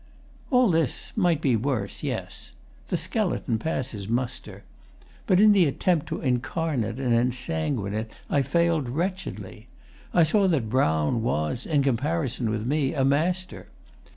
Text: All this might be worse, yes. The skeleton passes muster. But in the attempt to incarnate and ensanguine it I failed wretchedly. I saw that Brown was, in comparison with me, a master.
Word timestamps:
All 0.49 0.71
this 0.71 1.13
might 1.15 1.41
be 1.41 1.55
worse, 1.55 2.01
yes. 2.01 2.53
The 2.87 2.97
skeleton 2.97 3.59
passes 3.59 4.07
muster. 4.09 4.63
But 5.27 5.39
in 5.39 5.51
the 5.51 5.65
attempt 5.65 6.07
to 6.07 6.21
incarnate 6.21 6.97
and 6.97 7.13
ensanguine 7.13 7.93
it 7.93 8.11
I 8.27 8.41
failed 8.41 8.89
wretchedly. 8.89 9.67
I 10.11 10.23
saw 10.23 10.47
that 10.47 10.71
Brown 10.71 11.21
was, 11.21 11.67
in 11.67 11.83
comparison 11.83 12.49
with 12.49 12.65
me, 12.65 12.95
a 12.95 13.05
master. 13.05 13.67